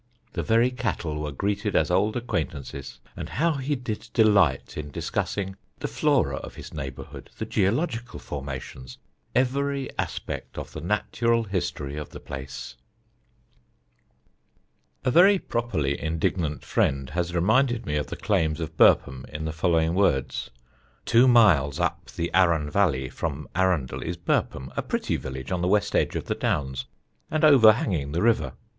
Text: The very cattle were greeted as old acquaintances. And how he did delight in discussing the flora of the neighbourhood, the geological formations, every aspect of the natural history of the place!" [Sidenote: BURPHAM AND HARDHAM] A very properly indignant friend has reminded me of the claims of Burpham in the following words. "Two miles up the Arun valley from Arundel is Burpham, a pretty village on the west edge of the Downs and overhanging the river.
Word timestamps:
The 0.33 0.41
very 0.41 0.71
cattle 0.71 1.21
were 1.21 1.31
greeted 1.31 1.75
as 1.75 1.91
old 1.91 2.17
acquaintances. 2.17 2.99
And 3.15 3.29
how 3.29 3.51
he 3.57 3.75
did 3.75 4.09
delight 4.15 4.75
in 4.75 4.89
discussing 4.89 5.57
the 5.77 5.87
flora 5.87 6.37
of 6.37 6.55
the 6.55 6.67
neighbourhood, 6.73 7.29
the 7.37 7.45
geological 7.45 8.17
formations, 8.17 8.97
every 9.35 9.91
aspect 9.99 10.57
of 10.57 10.71
the 10.73 10.81
natural 10.81 11.43
history 11.43 11.97
of 11.97 12.09
the 12.09 12.19
place!" 12.19 12.77
[Sidenote: 15.03 15.03
BURPHAM 15.03 15.05
AND 15.05 15.13
HARDHAM] 15.13 15.13
A 15.13 15.17
very 15.21 15.37
properly 15.37 16.01
indignant 16.01 16.65
friend 16.65 17.11
has 17.11 17.35
reminded 17.35 17.85
me 17.85 17.95
of 17.95 18.07
the 18.07 18.15
claims 18.17 18.59
of 18.59 18.75
Burpham 18.75 19.23
in 19.31 19.45
the 19.45 19.53
following 19.53 19.93
words. 19.93 20.49
"Two 21.05 21.27
miles 21.27 21.79
up 21.79 22.07
the 22.09 22.33
Arun 22.33 22.71
valley 22.71 23.07
from 23.07 23.47
Arundel 23.55 24.01
is 24.01 24.17
Burpham, 24.17 24.71
a 24.75 24.81
pretty 24.81 25.15
village 25.15 25.51
on 25.51 25.61
the 25.61 25.67
west 25.67 25.95
edge 25.95 26.15
of 26.15 26.25
the 26.25 26.33
Downs 26.33 26.87
and 27.29 27.43
overhanging 27.45 28.13
the 28.13 28.23
river. 28.23 28.53